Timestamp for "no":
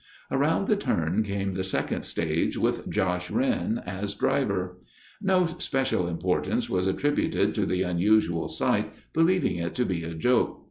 5.21-5.43